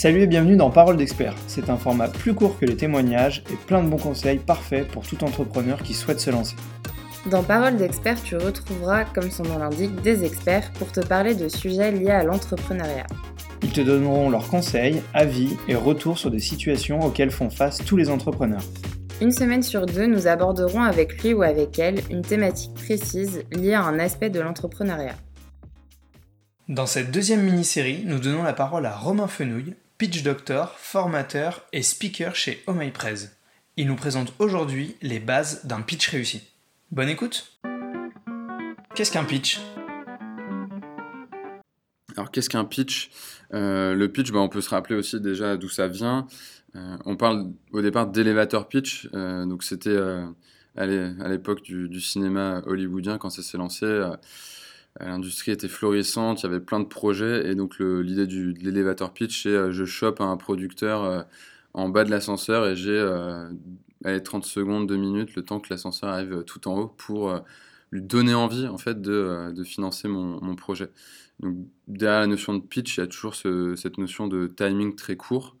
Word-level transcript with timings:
Salut 0.00 0.22
et 0.22 0.26
bienvenue 0.26 0.56
dans 0.56 0.70
Parole 0.70 0.96
d'expert. 0.96 1.34
C'est 1.46 1.68
un 1.68 1.76
format 1.76 2.08
plus 2.08 2.32
court 2.32 2.58
que 2.58 2.64
les 2.64 2.74
témoignages 2.74 3.44
et 3.52 3.56
plein 3.66 3.82
de 3.82 3.88
bons 3.90 3.98
conseils 3.98 4.38
parfaits 4.38 4.88
pour 4.88 5.06
tout 5.06 5.22
entrepreneur 5.24 5.82
qui 5.82 5.92
souhaite 5.92 6.20
se 6.20 6.30
lancer. 6.30 6.56
Dans 7.30 7.42
Parole 7.42 7.76
d'expert, 7.76 8.16
tu 8.22 8.34
retrouveras, 8.38 9.04
comme 9.04 9.30
son 9.30 9.42
nom 9.42 9.58
l'indique, 9.58 10.00
des 10.00 10.24
experts 10.24 10.72
pour 10.78 10.90
te 10.90 11.00
parler 11.00 11.34
de 11.34 11.48
sujets 11.48 11.92
liés 11.92 12.12
à 12.12 12.24
l'entrepreneuriat. 12.24 13.06
Ils 13.62 13.72
te 13.72 13.82
donneront 13.82 14.30
leurs 14.30 14.48
conseils, 14.48 15.02
avis 15.12 15.58
et 15.68 15.74
retours 15.74 16.16
sur 16.16 16.30
des 16.30 16.40
situations 16.40 17.00
auxquelles 17.00 17.30
font 17.30 17.50
face 17.50 17.84
tous 17.84 17.98
les 17.98 18.08
entrepreneurs. 18.08 18.64
Une 19.20 19.32
semaine 19.32 19.62
sur 19.62 19.84
deux, 19.84 20.06
nous 20.06 20.26
aborderons 20.26 20.80
avec 20.80 21.22
lui 21.22 21.34
ou 21.34 21.42
avec 21.42 21.78
elle 21.78 22.00
une 22.08 22.22
thématique 22.22 22.72
précise 22.72 23.42
liée 23.52 23.74
à 23.74 23.82
un 23.82 23.98
aspect 23.98 24.30
de 24.30 24.40
l'entrepreneuriat. 24.40 25.16
Dans 26.70 26.86
cette 26.86 27.10
deuxième 27.10 27.42
mini-série, 27.42 28.04
nous 28.06 28.18
donnons 28.18 28.44
la 28.44 28.54
parole 28.54 28.86
à 28.86 28.96
Romain 28.96 29.26
Fenouil, 29.26 29.74
pitch 30.00 30.22
doctor, 30.22 30.78
formateur 30.78 31.62
et 31.74 31.82
speaker 31.82 32.34
chez 32.34 32.64
Prez. 32.94 33.28
Il 33.76 33.86
nous 33.86 33.96
présente 33.96 34.32
aujourd'hui 34.38 34.96
les 35.02 35.20
bases 35.20 35.66
d'un 35.66 35.82
pitch 35.82 36.08
réussi. 36.08 36.40
Bonne 36.90 37.10
écoute 37.10 37.60
Qu'est-ce 38.94 39.12
qu'un 39.12 39.24
pitch? 39.24 39.60
Alors 42.16 42.30
qu'est-ce 42.30 42.48
qu'un 42.48 42.64
pitch? 42.64 43.10
Euh, 43.52 43.94
Le 43.94 44.10
pitch, 44.10 44.32
bah, 44.32 44.38
on 44.38 44.48
peut 44.48 44.62
se 44.62 44.70
rappeler 44.70 44.94
aussi 44.94 45.20
déjà 45.20 45.58
d'où 45.58 45.68
ça 45.68 45.86
vient. 45.86 46.26
Euh, 46.76 46.96
on 47.04 47.16
parle 47.16 47.52
au 47.72 47.82
départ 47.82 48.06
d'élévateur 48.06 48.68
pitch, 48.68 49.06
euh, 49.12 49.44
donc 49.44 49.62
c'était 49.62 49.98
à 50.76 50.86
l'époque 50.86 51.60
du, 51.60 52.00
cinéma 52.00 52.62
hollywoodien 52.64 53.18
quand 53.18 53.28
ça 53.28 53.42
s'est 53.42 53.58
lancé. 53.58 53.84
L'industrie 55.00 55.52
était 55.52 55.68
florissante, 55.68 56.42
il 56.42 56.46
y 56.46 56.48
avait 56.48 56.60
plein 56.60 56.80
de 56.80 56.84
projets, 56.84 57.48
et 57.48 57.54
donc 57.54 57.78
l'idée 57.78 58.26
de 58.26 58.52
l'élévateur 58.60 59.12
pitch, 59.12 59.44
c'est 59.44 59.72
je 59.72 59.84
chope 59.84 60.20
un 60.20 60.36
producteur 60.36 61.26
en 61.74 61.88
bas 61.88 62.04
de 62.04 62.10
l'ascenseur 62.10 62.66
et 62.66 62.76
j'ai 62.76 63.02
30 64.04 64.44
secondes, 64.44 64.86
2 64.86 64.96
minutes, 64.96 65.34
le 65.36 65.42
temps 65.42 65.60
que 65.60 65.68
l'ascenseur 65.70 66.10
arrive 66.10 66.44
tout 66.44 66.68
en 66.68 66.78
haut 66.78 66.88
pour 66.88 67.34
lui 67.90 68.02
donner 68.02 68.34
envie 68.34 68.66
en 68.66 68.78
fait 68.78 69.00
de, 69.00 69.62
financer 69.64 70.08
mon 70.08 70.54
projet. 70.56 70.90
Donc, 71.40 71.56
derrière 71.88 72.20
la 72.20 72.26
notion 72.26 72.54
de 72.54 72.60
pitch, 72.60 72.98
il 72.98 73.00
y 73.00 73.02
a 73.02 73.06
toujours 73.06 73.34
cette 73.34 73.98
notion 73.98 74.26
de 74.26 74.46
timing 74.46 74.94
très 74.94 75.16
court 75.16 75.56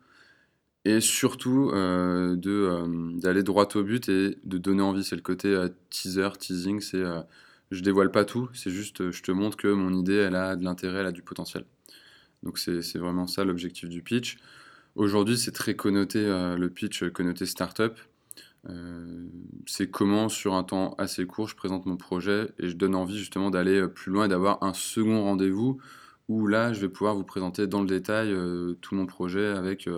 et 0.84 1.00
surtout 1.00 1.70
euh, 1.72 2.36
euh, 2.46 3.10
d'aller 3.18 3.42
droit 3.42 3.68
au 3.74 3.82
but 3.82 4.08
et 4.08 4.38
de 4.44 4.58
donner 4.58 4.82
envie. 4.82 5.04
C'est 5.04 5.16
le 5.16 5.22
côté 5.22 5.48
euh, 5.48 5.68
teaser, 5.90 6.30
teasing. 6.38 6.80
C'est 6.80 7.02
je 7.70 7.82
dévoile 7.82 8.10
pas 8.10 8.24
tout, 8.24 8.48
c'est 8.52 8.70
juste 8.70 9.10
je 9.10 9.22
te 9.22 9.32
montre 9.32 9.56
que 9.56 9.68
mon 9.68 9.92
idée 9.92 10.16
elle 10.16 10.36
a 10.36 10.56
de 10.56 10.64
l'intérêt, 10.64 11.00
elle 11.00 11.06
a 11.06 11.12
du 11.12 11.22
potentiel. 11.22 11.64
Donc 12.42 12.58
c'est 12.58 12.98
vraiment 12.98 13.26
ça 13.26 13.44
l'objectif 13.44 13.88
du 13.88 14.02
pitch. 14.02 14.38
Aujourd'hui, 14.96 15.38
c'est 15.38 15.52
très 15.52 15.76
connoté 15.76 16.24
le 16.24 16.68
pitch 16.68 17.04
connoté 17.10 17.46
startup. 17.46 17.98
Euh, 18.68 19.26
c'est 19.66 19.90
comment, 19.90 20.28
sur 20.28 20.54
un 20.54 20.64
temps 20.64 20.94
assez 20.98 21.26
court, 21.26 21.48
je 21.48 21.56
présente 21.56 21.86
mon 21.86 21.96
projet 21.96 22.50
et 22.58 22.68
je 22.68 22.76
donne 22.76 22.94
envie 22.94 23.18
justement 23.18 23.50
d'aller 23.50 23.80
euh, 23.80 23.88
plus 23.88 24.12
loin 24.12 24.26
et 24.26 24.28
d'avoir 24.28 24.62
un 24.62 24.74
second 24.74 25.22
rendez-vous 25.22 25.78
où 26.28 26.46
là, 26.46 26.72
je 26.72 26.80
vais 26.80 26.88
pouvoir 26.88 27.14
vous 27.14 27.24
présenter 27.24 27.66
dans 27.66 27.80
le 27.80 27.86
détail 27.86 28.32
euh, 28.32 28.74
tout 28.80 28.94
mon 28.94 29.06
projet 29.06 29.46
avec 29.46 29.88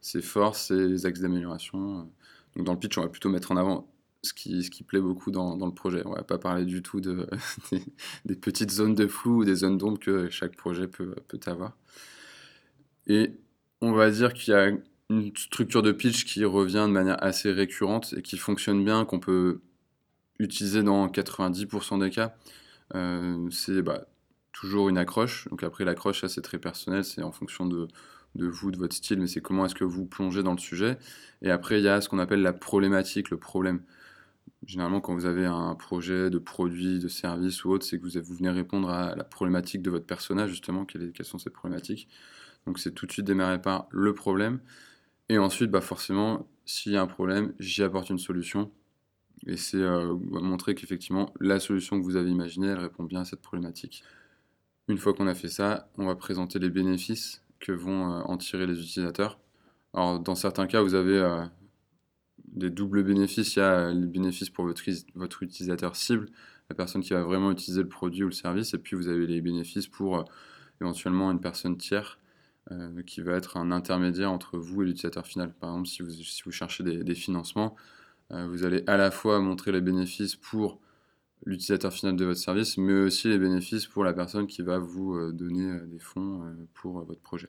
ses 0.00 0.22
forces, 0.22 0.68
ses 0.68 1.06
axes 1.06 1.20
d'amélioration. 1.20 2.10
Donc 2.56 2.66
dans 2.66 2.72
le 2.72 2.78
pitch, 2.78 2.98
on 2.98 3.02
va 3.02 3.08
plutôt 3.08 3.30
mettre 3.30 3.52
en 3.52 3.56
avant 3.56 3.88
ce 4.24 4.34
qui, 4.34 4.62
ce 4.62 4.70
qui 4.70 4.82
plaît 4.82 5.00
beaucoup 5.00 5.30
dans, 5.30 5.56
dans 5.56 5.66
le 5.66 5.74
projet. 5.74 6.02
On 6.04 6.14
va 6.14 6.22
pas 6.22 6.38
parler 6.38 6.64
du 6.64 6.82
tout 6.82 7.00
de, 7.00 7.26
des, 8.24 8.36
petites 8.36 8.70
zones 8.70 8.94
de 8.94 9.06
flou 9.06 9.40
ou 9.40 9.44
des 9.44 9.56
zones 9.56 9.78
d'ombre 9.78 9.98
que 9.98 10.28
chaque 10.30 10.56
projet 10.56 10.88
peut, 10.88 11.14
peut 11.28 11.40
avoir. 11.46 11.76
Et 13.06 13.32
on 13.80 13.92
va 13.92 14.10
dire 14.10 14.32
qu'il 14.32 14.52
y 14.52 14.56
a 14.56 14.70
une 15.10 15.36
structure 15.36 15.82
de 15.82 15.92
pitch 15.92 16.24
qui 16.24 16.44
revient 16.44 16.84
de 16.86 16.92
manière 16.92 17.22
assez 17.22 17.52
récurrente 17.52 18.14
et 18.16 18.22
qui 18.22 18.38
fonctionne 18.38 18.84
bien, 18.84 19.04
qu'on 19.04 19.20
peut 19.20 19.60
utiliser 20.38 20.82
dans 20.82 21.06
90% 21.08 22.00
des 22.00 22.10
cas. 22.10 22.34
Euh, 22.94 23.48
c'est 23.50 23.82
bah, 23.82 24.06
toujours 24.52 24.88
une 24.88 24.98
accroche. 24.98 25.48
Donc 25.50 25.62
après, 25.62 25.84
l'accroche, 25.84 26.22
ça 26.22 26.28
c'est 26.28 26.42
très 26.42 26.58
personnel, 26.58 27.04
c'est 27.04 27.22
en 27.22 27.32
fonction 27.32 27.66
de, 27.66 27.88
de, 28.34 28.46
vous, 28.46 28.70
de 28.70 28.78
votre 28.78 28.94
style, 28.94 29.20
mais 29.20 29.26
c'est 29.26 29.40
comment 29.40 29.66
est-ce 29.66 29.74
que 29.74 29.84
vous 29.84 30.06
plongez 30.06 30.42
dans 30.42 30.52
le 30.52 30.58
sujet. 30.58 30.98
Et 31.42 31.50
après, 31.50 31.80
il 31.80 31.84
y 31.84 31.88
a 31.88 32.00
ce 32.00 32.08
qu'on 32.08 32.18
appelle 32.18 32.42
la 32.42 32.52
problématique, 32.52 33.30
le 33.30 33.36
problème. 33.36 33.82
Généralement, 34.66 35.00
quand 35.00 35.14
vous 35.14 35.26
avez 35.26 35.44
un 35.44 35.74
projet 35.74 36.30
de 36.30 36.38
produit, 36.38 36.98
de 36.98 37.08
service 37.08 37.64
ou 37.64 37.70
autre, 37.70 37.84
c'est 37.84 37.98
que 37.98 38.04
vous, 38.04 38.22
vous 38.22 38.34
venez 38.34 38.50
répondre 38.50 38.88
à 38.88 39.14
la 39.14 39.24
problématique 39.24 39.82
de 39.82 39.90
votre 39.90 40.06
personnage, 40.06 40.50
justement, 40.50 40.84
quelles, 40.84 41.12
quelles 41.12 41.26
sont 41.26 41.38
ces 41.38 41.50
problématiques. 41.50 42.08
Donc 42.66 42.78
c'est 42.78 42.92
tout 42.92 43.06
de 43.06 43.12
suite 43.12 43.26
démarrer 43.26 43.60
par 43.60 43.86
le 43.90 44.14
problème. 44.14 44.60
Et 45.28 45.38
ensuite, 45.38 45.70
bah 45.70 45.80
forcément, 45.80 46.46
s'il 46.64 46.92
y 46.92 46.96
a 46.96 47.02
un 47.02 47.06
problème, 47.06 47.52
j'y 47.58 47.82
apporte 47.82 48.10
une 48.10 48.18
solution. 48.18 48.70
Et 49.46 49.56
c'est 49.56 49.76
euh, 49.76 50.14
montrer 50.30 50.74
qu'effectivement, 50.74 51.32
la 51.40 51.60
solution 51.60 51.98
que 51.98 52.04
vous 52.04 52.16
avez 52.16 52.30
imaginée, 52.30 52.68
elle 52.68 52.78
répond 52.78 53.04
bien 53.04 53.20
à 53.20 53.24
cette 53.24 53.42
problématique. 53.42 54.02
Une 54.88 54.98
fois 54.98 55.14
qu'on 55.14 55.26
a 55.26 55.34
fait 55.34 55.48
ça, 55.48 55.88
on 55.98 56.06
va 56.06 56.14
présenter 56.14 56.58
les 56.58 56.70
bénéfices 56.70 57.42
que 57.60 57.72
vont 57.72 58.12
euh, 58.12 58.22
en 58.22 58.36
tirer 58.38 58.66
les 58.66 58.80
utilisateurs. 58.80 59.38
Alors, 59.92 60.20
dans 60.20 60.34
certains 60.34 60.66
cas, 60.66 60.82
vous 60.82 60.94
avez 60.94 61.18
euh, 61.18 61.44
des 62.54 62.70
doubles 62.70 63.02
bénéfices. 63.02 63.56
Il 63.56 63.58
y 63.60 63.62
a 63.62 63.92
les 63.92 64.06
bénéfices 64.06 64.50
pour 64.50 64.64
votre, 64.64 64.82
votre, 65.14 65.42
utilisateur 65.42 65.96
cible, 65.96 66.26
la 66.70 66.76
personne 66.76 67.02
qui 67.02 67.12
va 67.12 67.22
vraiment 67.22 67.50
utiliser 67.50 67.82
le 67.82 67.88
produit 67.88 68.22
ou 68.24 68.28
le 68.28 68.32
service, 68.32 68.74
et 68.74 68.78
puis 68.78 68.96
vous 68.96 69.08
avez 69.08 69.26
les 69.26 69.40
bénéfices 69.40 69.86
pour 69.86 70.24
éventuellement 70.80 71.30
une 71.30 71.40
personne 71.40 71.76
tiers 71.76 72.18
euh, 72.72 73.02
qui 73.02 73.20
va 73.20 73.34
être 73.34 73.58
un 73.58 73.70
intermédiaire 73.70 74.32
entre 74.32 74.58
vous 74.58 74.82
et 74.82 74.86
l'utilisateur 74.86 75.26
final. 75.26 75.52
Par 75.52 75.70
exemple, 75.70 75.88
si 75.88 76.02
vous, 76.02 76.10
si 76.10 76.42
vous 76.44 76.50
cherchez 76.50 76.82
des, 76.82 77.14
financements, 77.14 77.76
euh, 78.32 78.46
vous 78.48 78.64
allez 78.64 78.82
à 78.86 78.96
la 78.96 79.10
fois 79.10 79.38
montrer 79.40 79.70
les 79.70 79.82
bénéfices 79.82 80.36
pour 80.36 80.80
l'utilisateur 81.44 81.92
final 81.92 82.16
de 82.16 82.24
votre 82.24 82.40
service, 82.40 82.78
mais 82.78 82.94
aussi 82.94 83.28
les 83.28 83.38
bénéfices 83.38 83.86
pour 83.86 84.02
la 84.02 84.14
personne 84.14 84.46
qui 84.46 84.62
va 84.62 84.78
vous 84.78 85.14
euh, 85.14 85.32
donner 85.32 85.78
des 85.88 85.98
fonds 85.98 86.56
pour 86.72 87.04
votre 87.04 87.20
projet. 87.20 87.46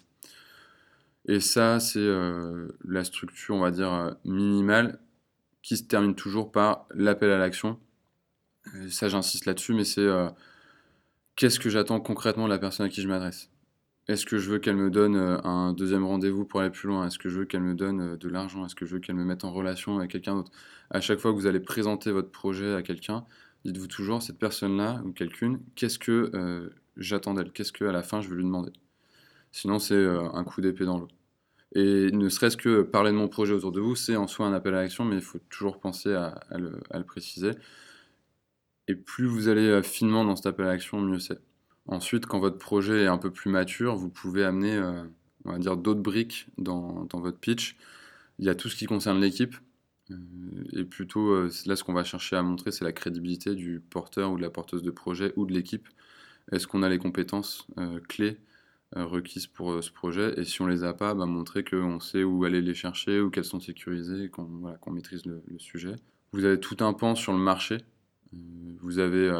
Et 1.27 1.39
ça, 1.39 1.79
c'est 1.79 2.07
la 2.87 3.03
structure, 3.03 3.55
on 3.55 3.61
va 3.61 3.71
dire, 3.71 4.15
minimale 4.25 4.99
qui 5.63 5.77
se 5.77 5.83
termine 5.83 6.15
toujours 6.15 6.51
par 6.51 6.85
l'appel 6.93 7.31
à 7.31 7.37
l'action. 7.37 7.79
Ça, 8.89 9.09
j'insiste 9.09 9.45
là-dessus, 9.45 9.73
mais 9.73 9.85
c'est 9.85 10.07
qu'est-ce 11.35 11.59
que 11.59 11.69
j'attends 11.69 11.99
concrètement 11.99 12.45
de 12.45 12.49
la 12.49 12.59
personne 12.59 12.85
à 12.85 12.89
qui 12.89 13.01
je 13.01 13.07
m'adresse? 13.07 13.49
Est-ce 14.07 14.25
que 14.27 14.37
je 14.37 14.51
veux 14.51 14.59
qu'elle 14.59 14.75
me 14.75 14.91
donne 14.91 15.15
euh, 15.15 15.41
un 15.43 15.73
deuxième 15.73 16.05
rendez-vous 16.05 16.45
pour 16.45 16.59
aller 16.59 16.69
plus 16.69 16.87
loin? 16.87 17.07
Est-ce 17.07 17.17
que 17.17 17.27
je 17.27 17.39
veux 17.39 17.45
qu'elle 17.45 17.63
me 17.63 17.73
donne 17.73 18.13
euh, 18.13 18.17
de 18.17 18.29
l'argent? 18.29 18.63
Est-ce 18.63 18.75
que 18.75 18.85
je 18.85 18.93
veux 18.93 18.99
qu'elle 18.99 19.15
me 19.15 19.25
mette 19.25 19.43
en 19.43 19.51
relation 19.51 19.97
avec 19.97 20.11
quelqu'un 20.11 20.35
d'autre? 20.35 20.51
À 20.91 21.01
chaque 21.01 21.17
fois 21.17 21.31
que 21.31 21.37
vous 21.37 21.47
allez 21.47 21.59
présenter 21.59 22.11
votre 22.11 22.29
projet 22.29 22.75
à 22.75 22.83
quelqu'un, 22.83 23.25
dites-vous 23.65 23.87
toujours, 23.87 24.21
cette 24.21 24.37
personne-là 24.37 25.01
ou 25.05 25.11
quelqu'une, 25.11 25.59
qu'est-ce 25.73 25.97
que 25.97 26.29
euh, 26.35 26.69
j'attends 26.97 27.33
d'elle? 27.33 27.51
Qu'est-ce 27.51 27.73
qu'à 27.73 27.91
la 27.91 28.03
fin 28.03 28.21
je 28.21 28.29
veux 28.29 28.35
lui 28.35 28.43
demander? 28.43 28.71
Sinon, 29.55 29.79
c'est 29.79 29.95
un 29.95 30.43
coup 30.43 30.59
d'épée 30.59 30.83
dans 30.83 30.97
l'eau. 30.97 31.07
Et 31.75 32.11
ne 32.11 32.27
serait-ce 32.27 32.57
que 32.57 32.81
parler 32.81 33.11
de 33.11 33.15
mon 33.15 33.29
projet 33.29 33.53
autour 33.53 33.71
de 33.71 33.79
vous, 33.79 33.95
c'est 33.95 34.17
en 34.17 34.27
soi 34.27 34.45
un 34.47 34.53
appel 34.53 34.75
à 34.75 34.81
l'action, 34.81 35.05
mais 35.05 35.15
il 35.15 35.21
faut 35.21 35.39
toujours 35.49 35.79
penser 35.79 36.13
à, 36.13 36.43
le, 36.57 37.03
préciser. 37.05 37.51
Et 38.89 38.95
plus 38.95 39.27
vous 39.27 39.47
allez 39.47 39.81
finement 39.81 40.25
dans 40.25 40.35
cet 40.35 40.47
appel 40.47 40.65
à 40.65 40.73
l'action, 40.73 40.99
mieux 40.99 41.19
c'est. 41.19 41.39
Ensuite, 41.87 42.25
quand 42.25 42.39
votre 42.39 42.57
projet 42.57 43.03
est 43.03 43.07
un 43.07 43.17
peu 43.17 43.31
plus 43.31 43.49
mature, 43.49 43.95
vous 43.95 44.09
pouvez 44.09 44.43
amener, 44.43 44.75
euh, 44.75 45.05
on 45.45 45.53
va 45.53 45.57
dire, 45.57 45.77
d'autres 45.77 46.01
briques 46.01 46.47
dans, 46.57 47.07
votre 47.13 47.37
pitch. 47.39 47.77
Il 48.39 48.45
y 48.45 48.49
a 48.49 48.55
tout 48.55 48.67
ce 48.67 48.75
qui 48.75 48.87
concerne 48.87 49.21
l'équipe. 49.21 49.55
Euh, 50.11 50.15
et 50.73 50.83
plutôt, 50.83 51.29
euh, 51.29 51.49
là, 51.65 51.77
ce 51.77 51.85
qu'on 51.85 51.93
va 51.93 52.03
chercher 52.03 52.35
à 52.35 52.43
montrer, 52.43 52.73
c'est 52.73 52.83
la 52.83 52.91
crédibilité 52.91 53.55
du 53.55 53.79
porteur 53.79 54.33
ou 54.33 54.37
de 54.37 54.41
la 54.41 54.49
porteuse 54.49 54.83
de 54.83 54.91
projet 54.91 55.31
ou 55.37 55.45
de 55.45 55.53
l'équipe. 55.53 55.87
Est-ce 56.51 56.67
qu'on 56.67 56.83
a 56.83 56.89
les 56.89 56.99
compétences 56.99 57.67
clés 58.09 58.37
requises 58.95 59.47
pour 59.47 59.83
ce 59.83 59.91
projet 59.91 60.33
Et 60.37 60.45
si 60.45 60.61
on 60.61 60.67
les 60.67 60.83
a 60.83 60.93
pas, 60.93 61.13
bah, 61.13 61.25
montrer 61.25 61.63
qu'on 61.63 61.99
sait 61.99 62.23
où 62.23 62.45
aller 62.45 62.61
les 62.61 62.73
chercher 62.73 63.19
ou 63.19 63.29
qu'elles 63.29 63.45
sont 63.45 63.59
sécurisées, 63.59 64.29
qu'on 64.29 64.43
voilà, 64.43 64.77
maîtrise 64.87 65.25
le, 65.25 65.43
sujet. 65.57 65.95
Vous 66.31 66.45
avez 66.45 66.59
tout 66.59 66.77
un 66.79 66.93
pan 66.93 67.15
sur 67.15 67.33
le 67.33 67.39
marché. 67.39 67.77
vous 68.81 68.99
avez 68.99 69.31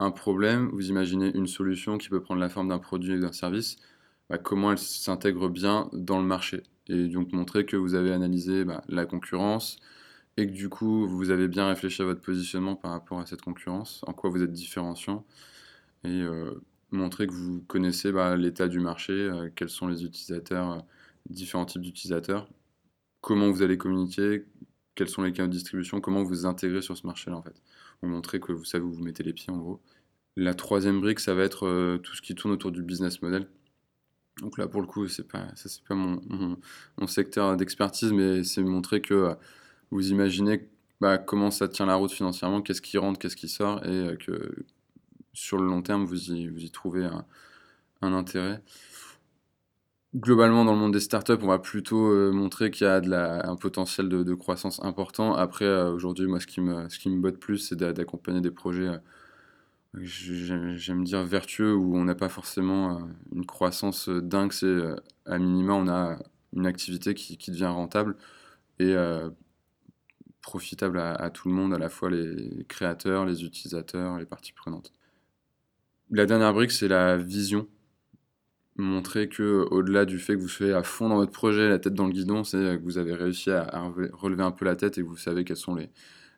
un 0.00 0.10
problème, 0.10 0.68
vous 0.72 0.88
imaginez 0.90 1.30
une 1.34 1.46
solution 1.46 1.98
qui 1.98 2.08
peut 2.08 2.20
prendre 2.20 2.40
la 2.40 2.48
forme 2.48 2.68
d'un 2.68 2.78
produit 2.78 3.14
ou 3.14 3.20
d'un 3.20 3.32
service, 3.32 3.76
bah, 4.30 4.38
comment 4.38 4.72
elle 4.72 4.78
s'intègre 4.78 5.48
bien 5.48 5.88
dans 5.92 6.18
le 6.18 6.26
marché. 6.26 6.62
Et 6.88 7.08
donc 7.08 7.32
montrer 7.32 7.66
que 7.66 7.76
vous 7.76 7.94
avez 7.94 8.12
analysé 8.12 8.64
bah, 8.64 8.82
la 8.88 9.06
concurrence 9.06 9.78
et 10.36 10.46
que 10.46 10.52
du 10.52 10.68
coup 10.68 11.06
vous 11.06 11.30
avez 11.30 11.48
bien 11.48 11.68
réfléchi 11.68 12.02
à 12.02 12.04
votre 12.04 12.20
positionnement 12.20 12.76
par 12.76 12.92
rapport 12.92 13.18
à 13.20 13.26
cette 13.26 13.42
concurrence, 13.42 14.02
en 14.06 14.12
quoi 14.12 14.30
vous 14.30 14.42
êtes 14.42 14.52
différenciant, 14.52 15.24
et 16.04 16.22
euh, 16.22 16.62
montrer 16.90 17.26
que 17.26 17.32
vous 17.32 17.60
connaissez 17.62 18.12
bah, 18.12 18.36
l'état 18.36 18.68
du 18.68 18.80
marché, 18.80 19.12
euh, 19.12 19.50
quels 19.54 19.68
sont 19.68 19.88
les 19.88 20.04
utilisateurs, 20.04 20.72
euh, 20.72 20.78
différents 21.28 21.66
types 21.66 21.82
d'utilisateurs, 21.82 22.48
comment 23.20 23.50
vous 23.50 23.62
allez 23.62 23.78
communiquer, 23.78 24.44
quels 24.94 25.08
sont 25.08 25.22
les 25.22 25.32
canaux 25.32 25.48
de 25.48 25.52
distribution, 25.52 26.00
comment 26.00 26.22
vous 26.22 26.46
intégrez 26.46 26.82
sur 26.82 26.96
ce 26.96 27.06
marché-là 27.06 27.36
en 27.36 27.42
fait 27.42 27.60
vous 28.02 28.08
montrer 28.08 28.40
que 28.40 28.52
vous 28.52 28.64
savez 28.64 28.84
où 28.84 28.92
vous 28.92 29.02
mettez 29.02 29.24
les 29.24 29.32
pieds 29.32 29.52
en 29.52 29.58
gros. 29.58 29.80
La 30.36 30.54
troisième 30.54 31.00
brique, 31.00 31.20
ça 31.20 31.34
va 31.34 31.42
être 31.42 31.66
euh, 31.66 31.98
tout 31.98 32.14
ce 32.14 32.22
qui 32.22 32.34
tourne 32.36 32.52
autour 32.54 32.70
du 32.70 32.82
business 32.82 33.22
model. 33.22 33.48
Donc 34.40 34.56
là, 34.56 34.68
pour 34.68 34.80
le 34.80 34.86
coup, 34.86 35.08
c'est 35.08 35.26
pas, 35.26 35.48
ça 35.56 35.68
c'est 35.68 35.82
pas 35.82 35.96
mon, 35.96 36.20
mon, 36.96 37.06
secteur 37.08 37.56
d'expertise, 37.56 38.12
mais 38.12 38.44
c'est 38.44 38.62
montrer 38.62 39.00
que 39.00 39.34
vous 39.90 40.12
imaginez 40.12 40.68
bah, 41.00 41.18
comment 41.18 41.50
ça 41.50 41.66
tient 41.66 41.86
la 41.86 41.96
route 41.96 42.12
financièrement, 42.12 42.62
qu'est-ce 42.62 42.82
qui 42.82 42.98
rentre, 42.98 43.18
qu'est-ce 43.18 43.34
qui 43.34 43.48
sort, 43.48 43.84
et 43.84 44.16
que 44.16 44.64
sur 45.38 45.58
le 45.58 45.66
long 45.66 45.82
terme, 45.82 46.04
vous 46.04 46.32
y, 46.32 46.70
trouvez 46.70 47.04
un, 47.04 48.12
intérêt 48.12 48.62
globalement, 50.16 50.64
dans 50.64 50.72
le 50.72 50.78
monde 50.78 50.92
des 50.92 51.00
startups, 51.00 51.38
on 51.42 51.46
va 51.46 51.58
plutôt 51.58 52.10
euh, 52.10 52.32
montrer 52.32 52.70
qu'il 52.70 52.86
y 52.86 52.90
a 52.90 53.48
un 53.48 53.56
potentiel 53.56 54.08
de, 54.08 54.34
croissance 54.34 54.82
important. 54.82 55.34
Après, 55.34 55.64
euh, 55.66 55.92
aujourd'hui, 55.92 56.26
moi, 56.26 56.40
ce 56.40 56.46
qui 56.46 56.60
me, 56.60 57.20
botte 57.20 57.38
plus, 57.38 57.58
c'est 57.58 57.76
d'accompagner 57.76 58.40
des 58.40 58.50
projets, 58.50 58.88
euh, 58.88 58.98
j'aime 59.94 61.04
dire 61.04 61.22
vertueux, 61.24 61.74
où 61.74 61.96
on 61.96 62.04
n'a 62.04 62.14
pas 62.14 62.28
forcément 62.28 63.08
une 63.32 63.46
croissance 63.46 64.08
dingue. 64.08 64.52
C'est 64.52 64.80
à 65.26 65.38
minima, 65.38 65.74
on 65.74 65.88
a 65.88 66.18
une 66.54 66.66
activité 66.66 67.14
qui, 67.14 67.50
devient 67.50 67.66
rentable 67.66 68.16
et 68.80 68.94
profitable 70.42 70.98
à, 70.98 71.30
tout 71.30 71.48
le 71.48 71.54
monde, 71.54 71.74
à 71.74 71.78
la 71.78 71.88
fois 71.90 72.10
les 72.10 72.64
créateurs, 72.68 73.26
les 73.26 73.44
utilisateurs, 73.44 74.18
les 74.18 74.26
parties 74.26 74.52
prenantes. 74.52 74.92
La 76.10 76.26
dernière 76.26 76.54
brique, 76.54 76.72
c'est 76.72 76.88
la 76.88 77.16
vision 77.16 77.68
montrer 78.78 79.28
que 79.28 79.66
au-delà 79.70 80.04
du 80.04 80.18
fait 80.18 80.36
que 80.36 80.40
vous 80.40 80.48
soyez 80.48 80.72
à 80.72 80.82
fond 80.82 81.08
dans 81.08 81.16
votre 81.16 81.32
projet, 81.32 81.68
la 81.68 81.78
tête 81.78 81.94
dans 81.94 82.06
le 82.06 82.12
guidon, 82.12 82.44
c'est 82.44 82.58
que 82.58 82.82
vous 82.82 82.98
avez 82.98 83.12
réussi 83.12 83.50
à, 83.50 83.92
relever 84.12 84.42
un 84.42 84.52
peu 84.52 84.64
la 84.64 84.76
tête 84.76 84.98
et 84.98 85.02
que 85.02 85.06
vous 85.06 85.16
savez 85.16 85.44
quelles 85.44 85.56
sont 85.56 85.76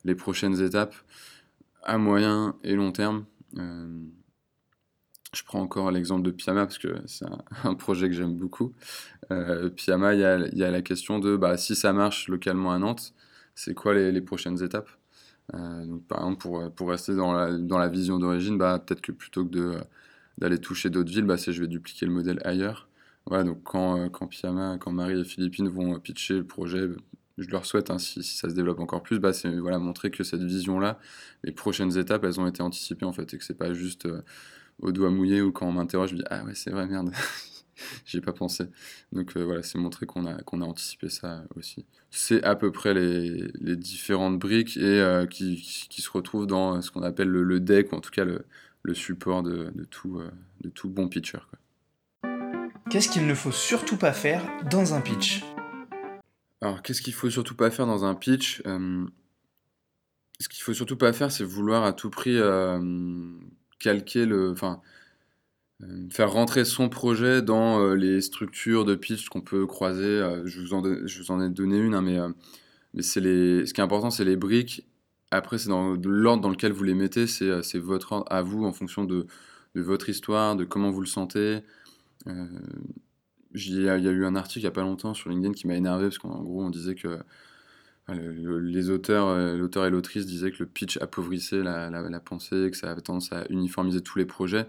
les, 0.04 0.14
prochaines 0.14 0.60
étapes 0.62 0.94
à 1.82 1.98
moyen 1.98 2.56
et 2.64 2.74
long 2.74 2.92
terme. 2.92 3.26
Euh, 3.58 4.00
je 5.34 5.44
prends 5.44 5.60
encore 5.60 5.90
l'exemple 5.90 6.22
de 6.22 6.30
Piama 6.30 6.66
parce 6.66 6.78
que 6.78 6.96
c'est 7.06 7.26
un, 7.64 7.74
projet 7.74 8.08
que 8.08 8.14
j'aime 8.14 8.34
beaucoup. 8.34 8.72
Euh, 9.30 9.68
Piama, 9.70 10.14
il 10.14 10.20
y, 10.20 10.64
a, 10.64 10.70
la 10.70 10.82
question 10.82 11.18
de 11.18 11.36
bah, 11.36 11.56
si 11.56 11.76
ça 11.76 11.92
marche 11.92 12.28
localement 12.28 12.72
à 12.72 12.78
Nantes, 12.78 13.14
c'est 13.54 13.74
quoi 13.74 13.94
les, 13.94 14.20
prochaines 14.22 14.62
étapes? 14.62 14.88
Euh, 15.54 15.86
donc, 15.86 16.06
Par 16.06 16.18
exemple, 16.20 16.38
pour, 16.42 16.72
pour 16.72 16.88
rester 16.90 17.14
dans 17.14 17.32
la, 17.32 17.56
dans 17.56 17.78
la 17.78 17.88
vision 17.88 18.18
d'origine, 18.18 18.58
bah, 18.58 18.78
peut-être 18.78 19.00
que 19.00 19.12
plutôt 19.12 19.44
que 19.44 19.50
de 19.50 19.80
d'aller 20.38 20.58
toucher 20.58 20.90
d'autres 20.90 21.10
villes, 21.10 21.24
bah, 21.24 21.36
c'est 21.36 21.52
je 21.52 21.60
vais 21.60 21.68
dupliquer 21.68 22.06
le 22.06 22.12
modèle 22.12 22.40
ailleurs. 22.44 22.88
Voilà, 23.26 23.44
donc 23.44 23.62
quand, 23.62 23.98
euh, 23.98 24.08
quand 24.08 24.28
quand 24.80 24.92
Marie 24.92 25.20
et 25.20 25.24
Philippine 25.24 25.68
vont 25.68 25.98
pitcher 26.00 26.38
le 26.38 26.44
projet, 26.46 26.88
je 27.38 27.48
leur 27.50 27.66
souhaite, 27.66 27.90
hein, 27.90 27.98
si, 27.98 28.22
ça 28.22 28.48
se 28.48 28.54
développe 28.54 28.80
encore 28.80 29.02
plus, 29.02 29.18
bah, 29.18 29.32
c'est 29.32 29.54
voilà, 29.58 29.78
montrer 29.78 30.10
que 30.10 30.24
cette 30.24 30.42
vision-là, 30.42 30.98
les 31.44 31.52
prochaines 31.52 31.96
étapes, 31.98 32.24
elles 32.24 32.40
ont 32.40 32.46
été 32.46 32.62
anticipées 32.62 33.04
en 33.06 33.12
fait, 33.12 33.32
et 33.34 33.38
que 33.38 33.44
c'est 33.44 33.54
pas 33.54 33.72
juste 33.74 34.06
euh, 34.06 34.22
au 34.80 34.92
doigt 34.92 35.10
mouillé 35.10 35.42
ou 35.42 35.52
quand 35.52 35.66
on 35.68 35.72
m'interroge, 35.72 36.10
je 36.10 36.14
me 36.16 36.20
dis 36.20 36.26
ah 36.30 36.44
ouais 36.44 36.54
c'est 36.54 36.70
vrai 36.70 36.86
merde, 36.86 37.12
j'y 38.06 38.18
ai 38.18 38.20
pas 38.20 38.32
pensé. 38.32 38.64
Donc 39.12 39.36
euh, 39.36 39.44
voilà, 39.44 39.62
c'est 39.62 39.78
montrer 39.78 40.06
qu'on 40.06 40.26
a 40.26 40.42
qu'on 40.42 40.62
a 40.62 40.64
anticipé 40.64 41.08
ça 41.08 41.44
aussi. 41.56 41.84
C'est 42.10 42.42
à 42.42 42.56
peu 42.56 42.72
près 42.72 42.94
les, 42.94 43.50
les 43.60 43.76
différentes 43.76 44.38
briques 44.38 44.76
et 44.76 45.24
qui, 45.30 45.86
qui, 45.88 46.02
se 46.02 46.10
retrouvent 46.10 46.46
dans 46.46 46.82
ce 46.82 46.90
qu'on 46.90 47.02
appelle 47.02 47.28
le, 47.28 47.44
le, 47.44 47.60
deck 47.60 47.92
ou 47.92 47.96
en 47.96 48.00
tout 48.00 48.10
cas 48.10 48.24
le, 48.24 48.44
le 48.82 48.94
support 48.94 49.42
de, 49.42 49.72
tout, 49.90 50.18
euh, 50.18 50.30
de 50.62 50.70
tout 50.70 50.88
bon 50.88 51.08
pitcher. 51.08 51.38
Qu'est-ce 52.90 53.08
qu'il 53.08 53.26
ne 53.26 53.34
faut 53.34 53.52
surtout 53.52 53.96
pas 53.96 54.12
faire 54.12 54.42
dans 54.68 54.94
un 54.94 55.00
pitch? 55.00 55.44
Alors, 56.60 56.82
qu'est-ce 56.82 57.02
qu'il 57.02 57.14
faut 57.14 57.30
surtout 57.30 57.54
pas 57.54 57.70
faire 57.70 57.86
dans 57.86 58.04
un 58.04 58.14
pitch? 58.14 58.62
Euh, 58.66 59.06
Ce 60.40 60.48
qu'il 60.48 60.62
faut 60.62 60.74
surtout 60.74 60.96
pas 60.96 61.12
faire, 61.12 61.30
c'est 61.30 61.44
vouloir 61.44 61.84
à 61.84 61.92
tout 61.92 62.10
prix 62.10 62.36
euh, 62.36 62.80
calquer 63.78 64.26
le. 64.26 64.50
Enfin, 64.50 64.80
faire 66.10 66.30
rentrer 66.30 66.64
son 66.64 66.88
projet 66.88 67.42
dans 67.42 67.94
les 67.94 68.20
structures 68.20 68.84
de 68.84 68.94
pitch 68.94 69.28
qu'on 69.28 69.40
peut 69.40 69.66
croiser. 69.66 70.22
je, 70.44 70.60
vous 70.60 70.74
en, 70.74 70.82
je 71.06 71.22
vous 71.22 71.30
en 71.30 71.40
ai 71.40 71.48
donné 71.48 71.78
une, 71.78 71.94
hein, 71.94 72.02
mais, 72.02 72.18
mais 72.94 73.02
c'est 73.02 73.20
les, 73.20 73.66
ce 73.66 73.72
qui 73.72 73.80
est 73.80 73.84
important, 73.84 74.10
c'est 74.10 74.24
les 74.24 74.36
briques 74.36 74.86
après, 75.30 75.58
c'est 75.58 75.68
dans 75.68 75.94
l'ordre 75.94 76.42
dans 76.42 76.50
lequel 76.50 76.72
vous 76.72 76.84
les 76.84 76.94
mettez, 76.94 77.26
c'est 77.26 77.44
euh, 77.48 77.62
votre 77.76 78.12
ordre 78.12 78.26
à 78.30 78.42
vous 78.42 78.64
en 78.64 78.72
fonction 78.72 79.04
de, 79.04 79.26
votre 79.74 80.08
histoire, 80.08 80.56
de 80.56 80.64
comment 80.64 80.90
vous 80.90 81.00
le 81.00 81.06
sentez. 81.06 81.60
Euh, 82.26 82.46
il 83.54 83.82
y, 83.82 83.88
a 83.88 83.96
eu 83.96 84.24
un 84.24 84.36
article 84.36 84.60
il 84.60 84.62
n'y 84.62 84.68
a 84.68 84.72
pas 84.72 84.82
longtemps 84.82 85.14
sur 85.14 85.30
LinkedIn 85.30 85.54
qui 85.54 85.66
m'a 85.66 85.74
énervé 85.74 86.04
parce 86.04 86.18
qu'en 86.18 86.42
gros, 86.42 86.62
on 86.62 86.70
disait 86.70 86.94
que 86.94 87.18
les 88.08 88.90
auteurs, 88.90 89.28
euh, 89.28 89.56
l'auteur 89.56 89.86
et 89.86 89.90
l'autrice 89.90 90.26
disaient 90.26 90.50
que 90.50 90.58
le 90.60 90.66
pitch 90.66 90.96
appauvrissait 90.98 91.62
la, 91.62 91.90
la, 91.90 92.20
pensée, 92.20 92.68
que 92.70 92.76
ça 92.76 92.90
avait 92.90 93.00
tendance 93.00 93.32
à 93.32 93.44
uniformiser 93.50 94.00
tous 94.00 94.18
les 94.18 94.26
projets. 94.26 94.66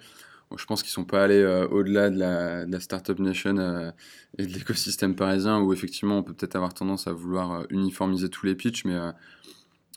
Je 0.58 0.66
pense 0.66 0.84
qu'ils 0.84 0.90
ne 0.90 0.94
sont 0.94 1.06
pas 1.06 1.24
allés 1.24 1.44
au-delà 1.72 2.10
de 2.10 2.18
la, 2.18 2.80
Startup 2.80 3.18
Nation 3.20 3.92
et 4.38 4.46
de 4.46 4.54
l'écosystème 4.54 5.16
parisien 5.16 5.60
où 5.60 5.74
effectivement 5.74 6.18
on 6.20 6.24
peut 6.24 6.34
peut-être 6.34 6.56
avoir 6.56 6.74
tendance 6.74 7.08
à 7.08 7.14
vouloir 7.14 7.66
uniformiser 7.70 8.30
tous 8.30 8.46
les 8.46 8.56
pitchs, 8.56 8.86
mais 8.86 8.98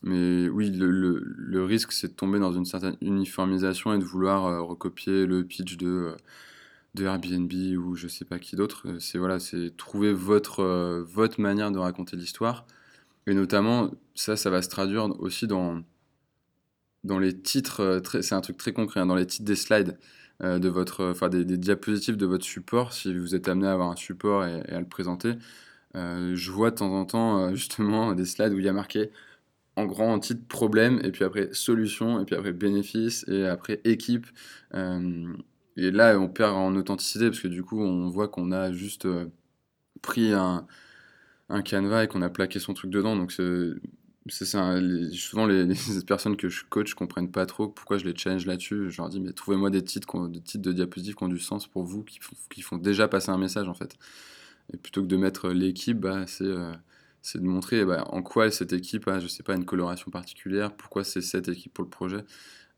oui, 0.04 0.70
le, 0.70 1.64
risque, 1.64 1.92
c'est 1.92 2.08
de 2.08 2.12
tomber 2.12 2.38
dans 2.38 2.52
une 2.52 2.66
certaine 2.66 2.96
uniformisation 3.00 3.94
et 3.94 3.98
de 3.98 4.04
vouloir 4.04 4.46
euh, 4.46 4.60
recopier 4.60 5.26
le 5.26 5.44
pitch 5.44 5.76
de, 5.76 6.14
euh, 6.98 7.04
Airbnb 7.04 7.52
ou 7.78 7.96
je 7.96 8.08
sais 8.08 8.24
pas 8.24 8.38
qui 8.38 8.56
d'autre. 8.56 8.86
Euh, 8.86 9.00
c'est 9.00 9.18
voilà, 9.18 9.38
trouver 9.76 10.12
votre, 10.12 10.62
votre 11.08 11.40
manière 11.40 11.70
de 11.70 11.78
raconter 11.78 12.16
l'histoire. 12.16 12.66
Et 13.26 13.34
notamment, 13.34 13.90
ça, 14.14 14.36
ça 14.36 14.50
va 14.50 14.60
se 14.62 14.68
traduire 14.68 15.08
aussi 15.20 15.46
dans, 15.46 15.82
dans 17.04 17.18
les 17.18 17.34
titres. 17.40 18.02
C'est 18.20 18.34
un 18.34 18.40
truc 18.42 18.58
très 18.58 18.72
concret, 18.74 19.00
hein, 19.00 19.06
dans 19.06 19.14
les 19.16 19.26
titres 19.26 19.46
des 19.46 19.56
slides. 19.56 19.98
De 20.40 20.69
votre, 20.69 21.04
enfin 21.10 21.28
des, 21.28 21.44
diapositives 21.44 22.16
de 22.16 22.26
votre 22.26 22.44
support, 22.44 22.92
si 22.92 23.16
vous 23.16 23.34
êtes 23.34 23.48
amené 23.48 23.69
à 23.69 23.72
avoir 23.72 23.90
un 23.90 23.96
support 23.96 24.44
et, 24.44 24.62
à 24.70 24.81
le 24.81 24.86
présenter. 24.86 25.34
je 25.94 26.50
vois 26.50 26.70
de 26.70 26.76
temps 26.76 26.92
en 26.92 27.04
temps 27.04 27.54
justement 27.54 28.12
des 28.14 28.25
slides 28.25 28.52
où 28.52 28.58
il 28.58 28.64
y 28.64 28.69
a 28.69 28.72
marqué 28.72 29.10
en 29.76 29.86
grand 29.86 30.19
titre 30.20 30.46
problème, 30.46 31.00
et 31.04 31.10
puis 31.10 31.25
après 31.25 31.52
solution, 31.52 32.20
et 32.20 32.25
puis 32.25 32.34
après 32.36 32.52
bénéfice, 32.52 33.25
et 33.28 33.46
après 33.46 33.81
équipe. 33.84 34.26
Euh, 34.75 35.34
et 35.76 35.90
là, 35.90 36.19
on 36.19 36.28
perd 36.28 36.54
en 36.54 36.75
authenticité, 36.76 37.26
parce 37.26 37.40
que 37.40 37.48
du 37.48 37.62
coup, 37.64 37.81
on 37.81 38.08
voit 38.08 38.28
qu'on 38.28 38.52
a 38.52 38.72
juste 38.72 39.06
euh, 39.06 39.26
pris 40.02 40.32
un, 40.32 40.66
un 41.48 41.62
canevas 41.62 42.04
et 42.04 42.08
qu'on 42.08 42.22
a 42.22 42.31
plaqué 42.31 42.60
son 42.60 42.75
truc 42.75 42.90
dedans. 42.90 43.16
Donc, 43.16 43.32
c'est 44.28 44.44
ça. 44.44 44.78
souvent, 45.12 45.46
les, 45.46 45.66
personnes 46.06 46.36
que 46.36 46.48
je 46.48 46.64
coach 46.64 46.94
comprennent 46.94 47.30
pas 47.30 47.46
trop 47.46 47.68
pourquoi 47.68 47.98
je 47.98 48.04
les 48.04 48.16
challenge 48.16 48.46
là-dessus. 48.46 48.90
Je 48.90 48.98
leur 48.98 49.08
dis, 49.10 49.20
mais 49.20 49.32
trouvez-moi 49.32 49.70
des 49.70 49.82
titres, 49.82 50.28
des 50.28 50.40
titres 50.40 50.64
de 50.64 50.72
diapositives 50.72 51.14
qui 51.14 51.24
ont 51.24 51.28
du 51.28 51.38
sens 51.38 51.66
pour 51.66 51.84
vous, 51.84 52.02
qui, 52.04 52.20
qui, 52.50 52.62
font 52.62 52.76
déjà 52.78 53.08
passer 53.08 53.30
un 53.30 53.38
message, 53.38 53.68
en 53.68 53.74
fait. 53.74 53.96
Et 54.72 54.76
plutôt 54.76 55.02
que 55.02 55.08
de 55.08 55.16
mettre 55.16 55.50
l'équipe, 55.50 55.98
bah, 56.00 56.26
c'est. 56.26 56.44
Euh, 56.44 56.72
de 57.34 57.40
montrer 57.40 57.84
ben, 57.84 58.04
en 58.08 58.22
quoi 58.22 58.50
cette 58.50 58.72
équipe 58.72 59.08
a, 59.08 59.19
je 59.19 59.26
sais 59.26 59.43
pas, 59.43 59.54
une 59.54 59.64
coloration 59.64 60.10
particulière, 60.10 60.76
pourquoi 60.76 61.04
c'est 61.04 61.22
cette 61.22 61.48
équipe 61.48 61.72
pour 61.72 61.84
le 61.84 61.90
projet. 61.90 62.24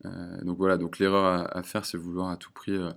Euh, 0.04 0.40
donc 0.42 0.58
voilà, 0.58 0.76
donc 0.78 0.98
l'erreur 0.98 1.48
à, 1.54 1.62
faire, 1.62 1.84
c'est 1.84 1.98
vouloir 1.98 2.30
à 2.30 2.36
tout 2.36 2.52
prix 2.52 2.76
euh, 2.76 2.92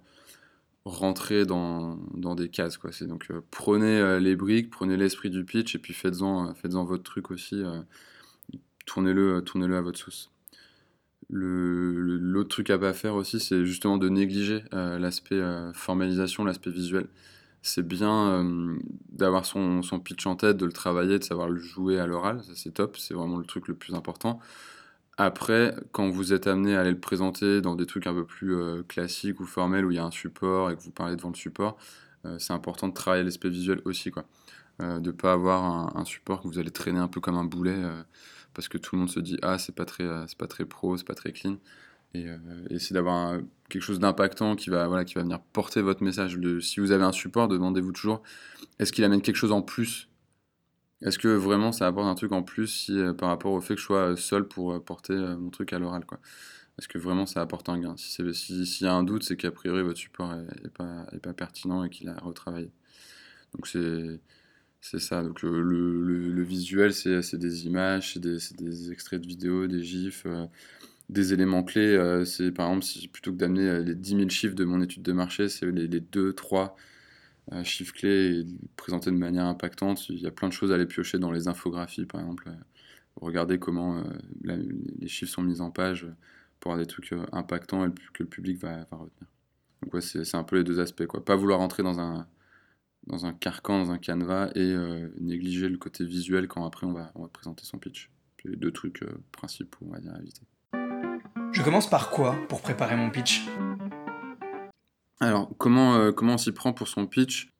rentrer 0.86 1.46
dans, 1.46 1.96
dans, 2.13 2.36
des 2.36 2.50
cases. 2.50 2.77
Quoi. 2.77 2.91
C'est 2.91 3.08
donc 3.08 3.27
euh, 3.32 3.41
prenez 3.51 4.20
les 4.20 4.36
briques, 4.36 4.70
prenez 4.70 4.98
l'esprit 4.98 5.29
du 5.29 5.46
pitch 5.46 5.75
et 5.75 5.79
puis 5.79 5.94
faites-en 5.94 6.53
faites 6.56 6.74
votre 6.74 7.03
truc 7.03 7.32
aussi. 7.32 7.63
Tournez-le 8.89 9.41
tournez-le 9.41 9.77
à 9.77 9.81
votre 9.81 10.00
sauce. 10.00 10.31
L'autre 11.29 12.50
truc 12.50 12.72
à 12.72 12.79
pas 12.79 12.93
faire 12.93 13.13
aussi, 13.13 13.39
c'est 13.39 13.63
justement 13.63 13.98
de 13.98 14.10
négliger 14.10 14.63
l'aspect 14.72 15.39
formalisation, 15.74 16.43
l'aspect 16.43 16.72
visuel 16.72 17.08
c'est 17.62 17.86
bien 17.88 18.29
euh, 18.29 18.77
d'avoir 19.12 19.46
son, 19.46 19.81
son, 19.81 20.00
pitch 20.00 20.25
en 20.25 20.36
tête, 20.36 20.58
de 20.58 20.65
le 20.65 20.72
travailler, 20.72 21.19
de 21.19 21.24
savoir 21.24 21.50
le 21.50 21.60
jouer 21.60 22.00
à 22.00 22.08
l'oral, 22.08 22.43
ça 22.43 22.51
c'est 22.55 22.72
top, 22.72 22.98
c'est 22.98 23.13
vraiment 23.13 23.38
le 23.38 23.46
truc 23.46 23.67
le 23.67 23.75
plus 23.75 23.93
important. 23.96 24.39
Après, 25.17 25.75
quand 25.91 26.10
vous 26.10 26.31
êtes 26.34 26.48
amené 26.48 26.75
à 26.75 26.81
aller 26.81 26.91
le 26.91 27.00
présenter 27.00 27.62
dans 27.62 27.75
des 27.75 27.86
trucs 27.86 28.08
un 28.08 28.13
peu 28.13 28.25
plus 28.25 28.55
euh, 28.55 28.84
classiques 28.84 29.41
ou 29.41 29.46
formels 29.46 29.86
où 29.86 29.91
il 29.91 29.96
y 29.96 30.00
a 30.00 30.05
un 30.05 30.12
support 30.12 30.72
et 30.72 30.77
que 30.77 30.81
vous 30.81 30.91
parlez 30.91 31.17
devant 31.17 31.29
le 31.29 31.36
support, 31.36 31.77
euh, 32.25 32.39
c'est 32.39 32.53
important 32.53 32.88
de 32.88 32.93
travailler 32.93 33.24
l'aspect 33.24 33.50
visuel 33.50 33.81
aussi, 33.86 34.12
quoi. 34.12 34.25
de 34.79 35.00
ne 35.00 35.12
pas 35.12 35.34
avoir 35.34 35.98
un, 35.98 36.05
support 36.05 36.41
que 36.41 36.48
vous 36.48 36.60
allez 36.60 36.72
traîner 36.72 37.00
un 37.00 37.10
peu 37.10 37.19
comme 37.19 37.36
un 37.36 37.43
boulet 37.43 37.77
parce 38.60 38.68
que 38.68 38.78
tout 38.78 38.98
le 38.98 39.00
monde 39.00 39.10
se 39.10 39.22
dit 39.22 39.38
ah 39.42 39.58
c'est 39.58 39.74
pas 39.74 39.86
très 39.86 40.04
c'est 40.28 40.38
pas 40.38 40.48
très 40.48 40.66
pro, 40.66 40.98
c'est 40.98 41.08
pas 41.08 41.16
très 41.16 41.32
clean 41.32 41.56
et 42.13 42.28
euh, 42.28 42.38
essayer 42.70 42.94
d'avoir 42.94 43.38
quelque 43.70 43.82
chose 43.82 44.00
d'impactant 44.00 44.58
qui 44.58 44.70
va, 44.70 44.88
voilà, 44.88 45.06
qui 45.06 45.13
va 45.16 45.22
venir 45.22 45.39
porter 45.39 45.82
votre 45.82 46.04
message. 46.04 46.38
Si 46.60 46.82
vous 46.82 46.92
avez 46.92 47.06
un 47.06 47.13
support, 47.13 47.48
demandez-vous 47.48 47.94
toujours 47.94 48.22
est-ce 48.80 48.92
qu'il 48.92 49.06
amène 49.06 49.22
quelque 49.22 49.38
chose 49.38 49.54
en 49.54 49.62
plus? 49.62 50.10
Est-ce 51.01 51.18
que 51.18 51.30
vraiment 51.30 51.72
ça 51.72 51.88
apporte 51.88 52.08
un 52.08 52.16
truc 52.16 52.34
en 52.34 52.44
plus 52.44 52.68
si, 52.68 53.00
euh, 53.00 53.13
par 53.13 53.30
rapport 53.30 53.54
au 53.54 53.62
fait 53.62 53.75
que 53.75 53.80
je 53.80 53.86
sois 53.86 54.18
seul 54.18 54.46
pour 54.46 54.74
euh, 54.74 54.80
porter 54.82 55.16
mon 55.16 55.51
truc 55.51 55.72
à 55.72 55.80
l'oral 55.80 56.06
quoi? 56.06 56.20
Est-ce 56.78 56.89
que 56.89 56.98
vraiment 56.98 57.25
ça 57.25 57.42
apporte 57.42 57.70
un 57.70 57.80
gain? 57.80 57.96
S'il 57.96 58.34
si, 58.36 58.66
s'il 58.66 58.86
y 58.86 58.89
a 58.89 58.94
un 58.94 59.04
doute, 59.04 59.24
c'est 59.24 59.38
qu'a 59.38 59.51
priori 59.51 59.84
votre 59.84 60.00
support 60.00 60.34
n'est 60.36 60.70
pas, 60.70 61.06
est 61.13 61.20
pas 61.20 61.34
pertinent 61.34 61.86
et 61.86 61.89
qu'il 61.89 62.10
a 62.10 62.16
retravaillé. 62.20 62.72
Donc 63.56 63.68
c'est. 63.68 64.20
C'est 64.82 65.00
ça, 65.00 65.24
donc 65.24 65.42
le, 65.42 65.62
le, 65.62 66.32
le, 66.32 66.44
visuel, 66.44 66.94
c'est 66.94 67.36
des 67.36 67.68
images, 67.68 68.14
c'est 68.14 68.20
des, 68.20 68.38
des, 68.58 68.92
extraits 68.92 69.22
de 69.22 69.28
vidéos, 69.28 69.68
des 69.68 69.84
gifs, 69.84 70.26
des 71.10 71.34
éléments 71.34 71.64
clés. 71.64 71.96
Euh, 71.96 72.24
c'est 72.26 72.52
par 72.52 72.70
exemple, 72.70 72.86
plutôt 73.12 73.32
que 73.32 73.38
d'amener 73.38 73.68
euh, 73.68 73.84
les 73.84 73.96
10 73.96 74.10
000 74.18 74.30
chiffres 74.30 74.56
de 74.56 74.64
mon 74.64 74.82
étude 74.82 75.04
de 75.04 75.12
marché, 75.12 75.50
c'est 75.50 75.66
les, 75.66 75.88
les 75.88 76.00
2, 76.00 76.34
3 76.34 76.78
euh, 77.52 77.64
chiffres 77.64 77.94
clés 77.94 78.40
et 78.40 78.46
présenter 78.78 79.12
de 79.12 79.16
manière 79.16 79.46
impactante. 79.46 80.10
Il 80.10 80.20
y 80.20 80.28
a 80.28 80.32
plein 80.32 80.48
de 80.48 80.54
choses 80.54 80.72
à 80.72 80.76
aller 80.76 80.86
piocher 80.86 81.20
dans 81.20 81.32
les 81.32 81.48
infographies, 81.48 82.06
par 82.06 82.22
exemple. 82.22 82.50
Regardez 83.16 83.60
comment 83.60 84.02
les 84.44 85.08
chiffres 85.08 85.32
sont 85.34 85.42
mis 85.42 85.60
en 85.60 85.72
page 85.72 86.08
pour 86.62 86.72
avoir 86.72 86.86
des 86.86 86.88
trucs 86.88 87.14
impactants 87.34 87.86
et 87.86 87.92
que 88.14 88.24
le 88.24 88.30
public 88.30 88.58
va, 88.60 88.88
retenir. 88.92 89.28
Donc 89.82 89.94
ouais, 89.94 90.02
c'est 90.02 90.36
un 90.36 90.44
peu 90.44 90.58
les 90.58 90.64
deux 90.64 90.80
aspects. 90.80 91.06
Quoi. 91.06 91.26
Pas 91.26 91.36
vouloir 91.36 91.60
rentrer 91.60 91.84
dans 91.84 92.00
un, 92.00 92.28
dans 93.08 93.25
un 93.25 93.34
carcan, 93.34 93.84
dans 93.84 93.91
un 93.91 93.98
canevas 93.98 94.50
et 94.56 94.75
négliger 95.20 95.70
le 95.70 95.77
côté 95.77 96.06
visuel 96.06 96.48
quand 96.48 96.65
après 96.65 96.86
on 96.86 96.94
va, 96.94 97.12
on 97.15 97.24
va 97.24 97.29
présenter 97.29 97.65
son 97.65 97.79
pitch. 97.79 98.12
C'est 98.41 98.50
les 98.50 98.58
deux 98.58 98.72
trucs 98.72 99.03
principaux, 99.32 99.86
on 99.88 99.94
va 99.94 100.00
dire, 100.00 100.13
à 100.13 100.20
éviter. 100.20 100.41
Je 101.51 101.63
commence 101.63 101.89
par 101.89 102.12
quoi 102.12 102.36
pour 102.48 102.62
préparer 102.62 102.96
mon 102.96 103.10
pitch? 103.10 103.46
Alors, 105.20 105.50
comment, 105.58 105.96
euh, 105.96 106.12
comment 106.12 106.36
on 106.36 106.38
s'y 106.38 106.51
prend 106.51 106.74
pour 106.74 106.88
son 106.88 107.08
pitch? 107.08 107.51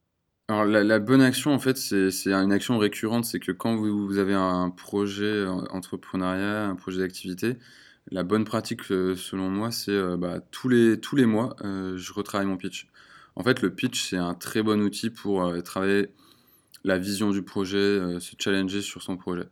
Alors, 0.48 0.66
la, 0.66 1.00
bonne 1.00 1.22
action, 1.22 1.54
en 1.54 1.60
fait, 1.60 1.78
c'est 1.78 2.32
une 2.32 2.52
action 2.52 2.78
récurrente. 2.78 3.26
C'est 3.26 3.40
que 3.40 3.52
quand 3.52 3.76
vous, 3.76 4.18
avez 4.18 4.34
un 4.34 4.70
projet 4.70 5.46
entrepreneuriat, 5.72 6.68
un 6.68 6.76
projet 6.76 7.00
d'activité, 7.00 7.58
la 8.10 8.24
bonne 8.24 8.46
pratique, 8.46 8.90
euh, 8.92 9.16
selon 9.16 9.50
moi, 9.50 9.72
c'est 9.72 9.92
euh, 9.92 10.18
bah, 10.18 10.40
tous, 10.52 10.70
les, 10.70 11.00
tous 11.00 11.16
les 11.16 11.26
mois, 11.26 11.56
je 11.62 12.14
retravaille 12.14 12.48
mon 12.48 12.58
pitch. 12.58 12.88
En 13.40 13.44
fait, 13.44 13.64
le 13.64 13.74
pitch, 13.74 14.10
c'est 14.10 14.18
un 14.18 14.36
très 14.36 14.62
bon 14.62 14.80
outil 14.82 15.10
pour 15.10 15.52
travailler 15.64 16.10
la 16.84 17.00
vision 17.00 17.32
du 17.32 17.42
projet, 17.42 18.20
se 18.20 18.36
challenger 18.38 18.82
sur 18.82 19.02
son 19.02 19.18
projet. 19.18 19.46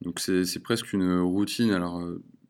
Donc, 0.00 0.20
c'est 0.20 0.62
presque 0.62 0.94
une 0.94 1.20
routine. 1.20 1.72
Alors, 1.72 2.00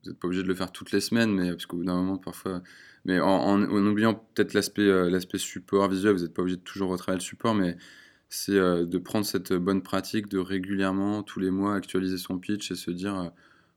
vous 0.07 0.13
n'êtes 0.13 0.21
pas 0.21 0.29
obligé 0.29 0.45
de 0.45 0.49
le 0.49 0.55
faire 0.55 0.71
toutes 0.71 0.93
les 0.93 1.01
semaines, 1.01 1.33
mais 1.33 1.51
parce 1.51 1.67
qu'au 1.67 1.79
bout 1.79 1.85
d'un 1.85 1.97
moment, 1.97 2.17
parfois. 2.17 2.63
Mais 3.05 3.21
en, 3.21 3.61
oubliant 3.63 4.15
peut-être 4.15 4.55
l'aspect 4.55 4.83
euh, 4.83 5.11
l'aspect 5.11 5.39
support 5.39 5.89
visuel, 5.89 6.15
vous 6.15 6.23
n'êtes 6.23 6.35
pas 6.35 6.43
obligé 6.43 6.57
de 6.57 6.63
toujours 6.63 6.91
retravailler 6.91 7.19
le 7.19 7.25
support, 7.25 7.55
mais 7.55 7.77
c'est 8.29 8.57
euh, 8.57 8.87
de 8.87 8.99
prendre 8.99 9.27
cette 9.27 9.53
bonne 9.53 9.83
pratique 9.83 10.29
de 10.29 10.39
régulièrement, 10.39 11.23
tous 11.23 11.41
les 11.41 11.51
mois, 11.51 11.75
actualiser 11.75 12.19
son 12.19 12.39
pitch 12.39 12.71
et 12.71 12.77
se 12.77 12.91
dire 12.91 13.19
euh, 13.19 13.29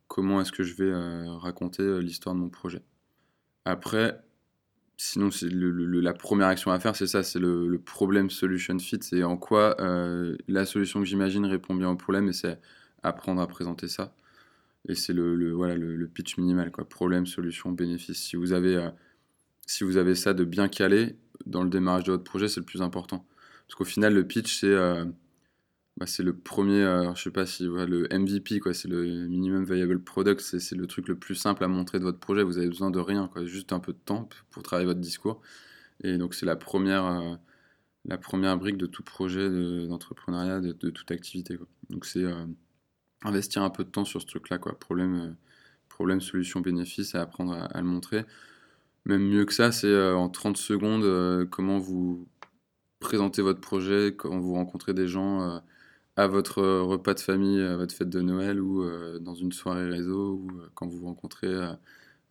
comment 0.07 0.41
est-ce 0.41 0.51
que 0.51 0.63
je 0.63 0.75
vais 0.75 0.91
raconter 1.37 2.01
l'histoire 2.01 2.35
de 2.35 2.39
mon 2.39 2.49
projet. 2.49 2.81
Après, 3.65 4.19
sinon, 5.01 5.31
c'est 5.31 5.49
la 5.49 6.13
première 6.13 6.47
action 6.47 6.71
à 6.71 6.79
faire, 6.79 6.95
c'est 6.95 7.07
ça, 7.07 7.23
c'est 7.23 7.39
le, 7.39 7.81
problème 7.83 8.29
solution 8.29 8.77
fit, 8.79 8.99
c'est 9.01 9.23
en 9.23 9.37
quoi 9.37 9.75
la 10.47 10.65
solution 10.65 10.99
que 10.99 11.05
j'imagine 11.05 11.45
répond 11.45 11.73
bien 11.73 11.89
au 11.89 11.95
problème, 11.95 12.29
et 12.29 12.33
c'est 12.33 12.59
apprendre 13.03 13.41
à 13.41 13.47
présenter 13.47 13.87
ça. 13.87 14.13
Et 14.87 14.95
c'est 14.95 15.13
le, 15.13 15.51
voilà, 15.51 15.75
le, 15.75 16.07
pitch 16.07 16.37
minimal, 16.37 16.71
quoi. 16.71 16.87
Problème, 16.87 17.25
solution, 17.25 17.71
bénéfice. 17.71 18.17
Si 18.17 18.35
vous, 18.35 18.53
avez, 18.53 18.75
euh, 18.75 18.89
si 19.65 19.83
vous 19.83 19.97
avez 19.97 20.15
ça 20.15 20.33
de 20.33 20.43
bien 20.45 20.67
calé 20.67 21.17
dans 21.45 21.63
le 21.63 21.69
démarrage 21.69 22.05
de 22.05 22.11
votre 22.11 22.23
projet, 22.23 22.47
c'est 22.47 22.59
le 22.59 22.65
plus 22.65 22.81
important. 22.81 23.25
Parce 23.67 23.75
qu'au 23.75 23.85
final, 23.85 24.13
le 24.13 24.25
pitch, 24.25 24.59
c'est 24.59 24.67
euh, 24.67 25.05
bah, 25.99 26.05
c'est 26.07 26.23
le 26.23 26.33
premier, 26.35 26.81
euh, 26.81 27.13
je 27.15 27.23
sais 27.23 27.31
pas 27.31 27.45
si 27.45 27.63
le 27.65 28.07
MVP, 28.11 28.59
quoi, 28.59 28.73
c'est 28.73 28.87
le 28.87 29.27
minimum 29.27 29.65
viable 29.65 30.01
product, 30.01 30.41
c'est 30.41 30.75
le 30.75 30.87
truc 30.87 31.07
le 31.07 31.17
plus 31.17 31.35
simple 31.35 31.63
à 31.63 31.67
montrer 31.67 31.99
de 31.99 32.03
votre 32.05 32.19
projet. 32.19 32.43
Vous 32.43 32.57
avez 32.57 32.67
besoin 32.67 32.89
de 32.91 32.99
rien, 32.99 33.29
juste 33.45 33.73
un 33.73 33.79
peu 33.79 33.93
de 33.93 33.97
temps 33.97 34.29
pour 34.51 34.63
travailler 34.63 34.87
votre 34.87 35.01
discours. 35.01 35.41
Et 36.03 36.17
donc, 36.17 36.33
c'est 36.35 36.45
la 36.45 36.55
première, 36.55 37.39
première 38.21 38.57
brique 38.57 38.77
de 38.77 38.85
tout 38.85 39.03
projet 39.03 39.49
d'entrepreneuriat, 39.87 40.61
de, 40.61 40.89
toute 40.89 41.11
activité. 41.11 41.59
Donc, 41.89 42.05
c'est 42.05 42.23
investir 43.23 43.63
un 43.63 43.69
peu 43.69 43.83
de 43.83 43.89
temps 43.89 44.05
sur 44.05 44.21
ce 44.21 44.27
truc-là, 44.27 44.57
quoi. 44.57 44.77
Problème, 44.77 45.35
euh, 45.99 46.19
solution, 46.19 46.61
bénéfice, 46.61 47.15
et 47.15 47.17
apprendre 47.17 47.53
à, 47.53 47.81
le 47.81 47.87
montrer. 47.87 48.25
Même 49.05 49.23
mieux 49.27 49.45
que 49.45 49.53
ça, 49.53 49.71
c'est 49.71 49.87
euh, 49.87 50.15
en 50.15 50.29
30 50.29 50.57
secondes 50.57 51.03
euh, 51.03 51.45
comment 51.45 51.79
vous 51.79 52.27
présentez 52.99 53.41
votre 53.41 53.61
projet, 53.61 54.15
quand 54.15 54.39
vous 54.39 54.53
rencontrez 54.53 54.93
des 54.93 55.07
gens 55.07 55.61
à 56.15 56.27
votre 56.27 56.61
repas 56.61 57.13
de 57.13 57.19
famille, 57.19 57.61
à 57.61 57.77
votre 57.77 57.95
fête 57.95 58.09
de 58.09 58.21
Noël 58.21 58.59
ou 58.59 58.83
dans 59.19 59.35
une 59.35 59.51
soirée 59.51 59.87
réseau 59.87 60.33
ou 60.33 60.51
quand 60.75 60.87
vous 60.87 61.05
rencontrez 61.05 61.53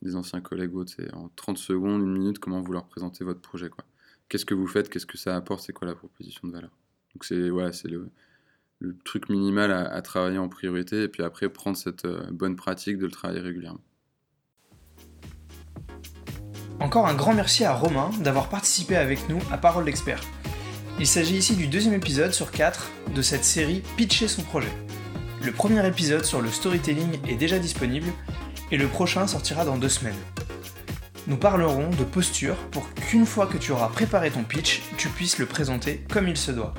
des 0.03 0.17
anciens 0.17 0.41
collègues 0.41 0.75
ou 0.75 0.81
autres. 0.81 0.95
En 1.13 1.31
30 1.37 1.59
secondes, 1.59 2.03
une 2.03 2.13
minute, 2.13 2.39
comment 2.39 2.61
vous 2.61 2.73
leur 2.73 2.87
présentez 2.87 3.25
votre 3.25 3.41
projet. 3.41 3.71
Qu'est-ce 4.29 4.45
que 4.45 4.55
vous 4.55 4.67
faites, 4.67 4.89
qu'est-ce 4.89 5.07
que 5.07 5.19
ça 5.19 5.35
apporte, 5.35 5.65
c'est 5.65 5.73
quoi 5.73 5.87
la 5.87 5.95
proposition 5.95 6.47
de 6.49 6.53
valeur? 6.53 6.71
Donc 7.15 7.25
c'est 7.25 7.49
voilà, 7.49 7.73
c'est 7.73 7.89
le, 7.89 8.11
truc 9.05 9.29
minimal 9.29 9.73
à, 9.73 10.01
travailler 10.03 10.39
en 10.39 10.49
priorité 10.49 11.03
et 11.03 11.09
puis 11.09 11.23
après 11.23 11.49
prendre 11.49 11.77
cette 11.77 12.05
euh, 12.05 12.23
bonne 12.31 12.55
pratique 12.55 12.99
de 12.99 13.07
le 13.07 13.11
travailler 13.11 13.41
régulièrement. 13.41 13.81
Encore 16.79 17.09
un 17.09 17.15
grand 17.15 17.35
merci 17.35 17.65
à 17.65 17.75
Romain 17.75 18.11
d'avoir 18.21 18.49
participé 18.49 18.95
avec 18.95 19.29
nous 19.29 19.41
à 19.51 19.59
Parole 19.59 19.85
d'expert. 19.85 20.21
Il 21.01 21.07
s'agit 21.07 21.37
ici 21.37 21.55
du 21.55 21.69
deuxième 21.69 21.95
épisode 21.95 22.33
sur 22.33 22.51
4 22.51 22.91
de 23.15 23.23
cette 23.23 23.45
série 23.45 23.85
Pitcher 23.97 24.27
son 24.27 24.43
projet. 24.43 24.73
Le 25.45 25.53
premier 25.53 25.87
épisode 25.87 26.25
sur 26.25 26.41
le 26.41 26.51
storytelling 26.51 27.21
est 27.29 27.37
déjà 27.37 27.61
disponible 27.61 28.09
et 28.73 28.77
le 28.77 28.89
prochain 28.89 29.29
sortira 29.29 29.65
dans 29.65 29.77
deux 29.77 29.89
semaines. 29.89 30.19
Nous 31.29 31.37
parlerons 31.37 31.91
de 31.91 32.03
posture 32.03 32.57
pour 32.73 32.93
qu'une 32.95 33.27
fois 33.27 33.47
que 33.47 33.59
tu 33.59 33.71
auras 33.71 33.91
préparé 33.91 34.33
ton 34.33 34.43
pitch, 34.43 34.83
tu 34.97 35.09
puisses 35.09 35.39
le 35.39 35.47
présenter 35.47 36.05
comme 36.11 36.27
il 36.27 36.37
se 36.37 36.51
doit. 36.51 36.75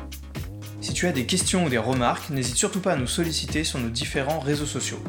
Si 0.82 0.92
tu 0.92 1.08
as 1.08 1.14
des 1.14 1.26
questions 1.26 1.64
ou 1.64 1.70
des 1.70 1.78
remarques, 1.78 2.30
n'hésite 2.30 2.58
surtout 2.58 2.82
pas 2.82 2.94
à 2.94 2.98
nous 2.98 3.08
solliciter 3.08 3.64
sur 3.64 3.80
nos 3.80 3.90
différents 3.90 4.40
réseaux 4.40 4.66
sociaux. 4.66 5.02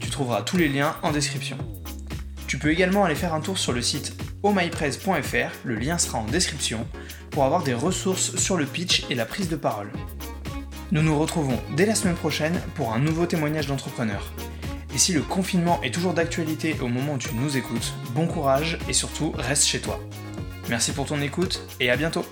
Tu 0.00 0.08
trouveras 0.08 0.40
tous 0.40 0.56
les 0.56 0.70
liens 0.70 0.96
en 1.02 1.12
description. 1.12 1.58
Tu 2.46 2.56
peux 2.56 2.70
également 2.70 3.04
aller 3.04 3.14
faire 3.14 3.34
un 3.34 3.40
tour 3.40 3.58
sur 3.58 3.72
le 3.72 3.82
site 3.82 4.14
omypress.fr, 4.42 5.50
le 5.64 5.74
lien 5.74 5.98
sera 5.98 6.18
en 6.18 6.24
description, 6.24 6.86
pour 7.34 7.44
avoir 7.44 7.64
des 7.64 7.74
ressources 7.74 8.36
sur 8.36 8.56
le 8.56 8.64
pitch 8.64 9.04
et 9.10 9.16
la 9.16 9.26
prise 9.26 9.48
de 9.48 9.56
parole. 9.56 9.90
Nous 10.92 11.02
nous 11.02 11.18
retrouvons 11.18 11.58
dès 11.76 11.84
la 11.84 11.96
semaine 11.96 12.14
prochaine 12.14 12.60
pour 12.76 12.92
un 12.92 13.00
nouveau 13.00 13.26
témoignage 13.26 13.66
d'entrepreneur. 13.66 14.32
Et 14.94 14.98
si 14.98 15.12
le 15.12 15.20
confinement 15.20 15.82
est 15.82 15.92
toujours 15.92 16.14
d'actualité 16.14 16.76
au 16.80 16.86
moment 16.86 17.14
où 17.14 17.18
tu 17.18 17.34
nous 17.34 17.56
écoutes, 17.56 17.92
bon 18.14 18.28
courage 18.28 18.78
et 18.88 18.92
surtout 18.92 19.32
reste 19.36 19.66
chez 19.66 19.80
toi. 19.80 19.98
Merci 20.68 20.92
pour 20.92 21.06
ton 21.06 21.20
écoute 21.20 21.66
et 21.80 21.90
à 21.90 21.96
bientôt 21.96 22.24